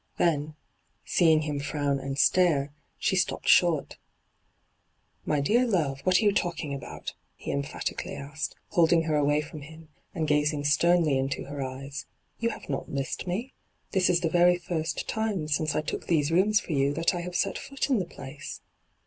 [0.17, 0.55] Then,
[1.05, 3.99] seeing him frown and stare, she stopped short.'
[5.27, 9.41] My dear love, what are you talking about V he emphatically asked, holding her away
[9.41, 12.07] from him, and gazing sternly into her eyes.'
[12.39, 13.53] You have not missed me.
[13.91, 17.21] This is the very first time since I took these rooms for you that I
[17.21, 18.59] have set foot in the place.'